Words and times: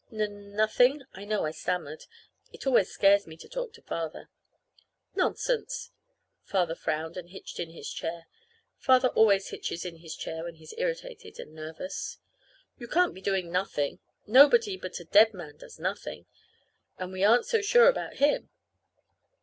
"N 0.11 0.55
nothing." 0.55 1.03
I 1.13 1.25
know 1.25 1.45
I 1.45 1.51
stammered. 1.51 2.05
It 2.51 2.65
always 2.65 2.89
scares 2.89 3.27
me 3.27 3.37
to 3.37 3.47
talk 3.47 3.71
to 3.73 3.83
Father. 3.83 4.31
"Nonsense!" 5.13 5.91
Father 6.43 6.73
frowned 6.73 7.17
and 7.17 7.29
hitched 7.29 7.59
in 7.59 7.69
his 7.69 7.87
chair. 7.93 8.25
Father 8.79 9.09
always 9.09 9.49
hitches 9.49 9.85
in 9.85 9.97
his 9.97 10.15
chair 10.15 10.43
when 10.45 10.55
he's 10.55 10.73
irritated 10.75 11.37
and 11.39 11.53
nervous. 11.53 12.17
"You 12.79 12.87
can't 12.87 13.13
be 13.13 13.21
doing 13.21 13.51
nothing. 13.51 13.99
Nobody 14.25 14.75
but 14.75 14.99
a 14.99 15.03
dead 15.03 15.35
man 15.35 15.57
does 15.57 15.77
nothing 15.77 16.25
and 16.97 17.11
we 17.11 17.23
aren't 17.23 17.45
so 17.45 17.61
sure 17.61 17.87
about 17.87 18.15
him. 18.15 18.49